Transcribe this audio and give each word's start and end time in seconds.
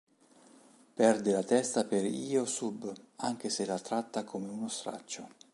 Perde 0.95 1.31
la 1.31 1.43
testa 1.43 1.83
per 1.83 2.03
Hyo-Sub, 2.03 2.91
anche 3.17 3.49
se 3.49 3.67
la 3.67 3.77
tratta 3.77 4.23
come 4.23 4.47
uno 4.49 4.67
straccio. 4.67 5.27